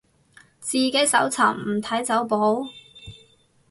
[0.59, 2.63] 自己搜尋，唔睇走寶